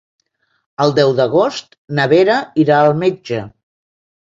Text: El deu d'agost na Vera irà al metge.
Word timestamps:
El 0.85 0.93
deu 1.01 1.13
d'agost 1.21 1.79
na 2.01 2.09
Vera 2.17 2.41
irà 2.67 2.83
al 2.89 2.99
metge. 3.07 3.49